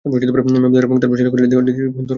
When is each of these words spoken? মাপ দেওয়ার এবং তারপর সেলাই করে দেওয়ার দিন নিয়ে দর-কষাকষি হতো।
মাপ 0.11 0.21
দেওয়ার 0.73 0.85
এবং 0.87 0.95
তারপর 1.01 1.17
সেলাই 1.19 1.31
করে 1.33 1.49
দেওয়ার 1.51 1.65
দিন 1.67 1.75
নিয়ে 1.77 1.83
দর-কষাকষি 1.87 1.97
হতো। 2.05 2.09